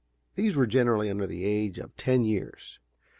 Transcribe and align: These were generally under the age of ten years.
These 0.33 0.55
were 0.55 0.65
generally 0.65 1.11
under 1.11 1.27
the 1.27 1.45
age 1.45 1.77
of 1.77 1.95
ten 1.95 2.23
years. 2.25 2.79